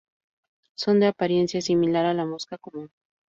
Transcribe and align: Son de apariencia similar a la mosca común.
Son 0.73 0.99
de 0.99 1.05
apariencia 1.05 1.61
similar 1.61 2.07
a 2.07 2.15
la 2.15 2.25
mosca 2.25 2.57
común. 2.57 2.89